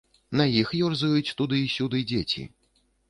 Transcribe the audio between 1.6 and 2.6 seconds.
і сюды дзеці.